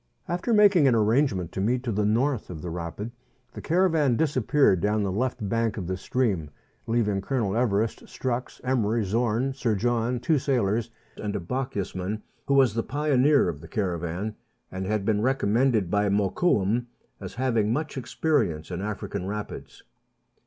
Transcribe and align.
After 0.27 0.51
making 0.51 0.87
an 0.87 0.95
arrangement 0.95 1.51
to 1.51 1.61
meet 1.61 1.83
to 1.83 1.91
the 1.91 2.07
north 2.07 2.49
of 2.49 2.63
the 2.63 2.69
»apid, 2.71 3.11
the 3.53 3.61
caravan 3.61 4.15
disappeared 4.15 4.81
down 4.81 5.03
the 5.03 5.11
left 5.11 5.47
bank 5.47 5.77
of 5.77 5.85
the 5.85 5.95
THREE 5.95 6.31
ENGLISHMEN 6.31 6.39
AND 6.41 6.51
THREE 6.87 6.99
RUSSIANS. 7.01 7.05
93 7.05 7.05
Stream, 7.05 7.13
leaving 7.13 7.21
Colonel 7.21 7.55
Everest, 7.55 8.05
Strux, 8.05 8.61
Emery, 8.67 9.03
Zorn, 9.03 9.53
Sir 9.53 9.75
John, 9.75 10.19
two 10.19 10.39
sailors, 10.39 10.89
and 11.17 11.35
a 11.35 11.39
Bochjesman, 11.39 12.23
who 12.47 12.55
was 12.55 12.73
the 12.73 12.81
pioneer 12.81 13.47
of 13.47 13.61
the 13.61 13.67
caravan, 13.67 14.35
and 14.71 14.87
had 14.87 15.05
been 15.05 15.21
recommended 15.21 15.91
by 15.91 16.09
Mokoum 16.09 16.87
as 17.19 17.35
having 17.35 17.71
much 17.71 17.95
experience 17.95 18.71
in 18.71 18.81
African 18.81 19.27
rapids. 19.27 19.83